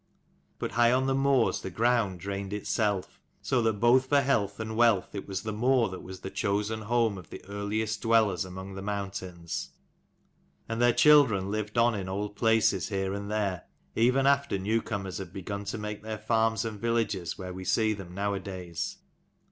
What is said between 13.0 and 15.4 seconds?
and there, even after new comers had